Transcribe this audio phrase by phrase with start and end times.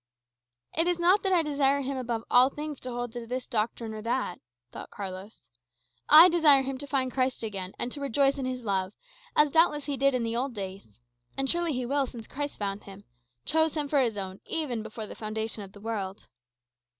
[0.75, 4.01] "It is not that I desire him above all things to hold this doctrine or
[4.01, 4.39] that,"
[4.71, 5.47] thought Carlos;
[6.09, 8.93] "I desire him to find Christ again, and to rejoice in his love,
[9.35, 10.87] as doubtless he did in the old days.
[11.37, 13.03] And surely he will, since Christ found him
[13.45, 16.25] chose him for his own even before the foundation of the world."